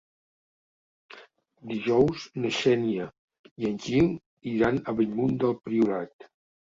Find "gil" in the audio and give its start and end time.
3.87-4.09